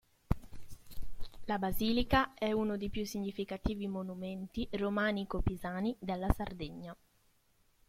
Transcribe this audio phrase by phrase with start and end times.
[1.45, 6.97] La basilica è uno dei più significativi monumenti romanico-pisani della Sardegna.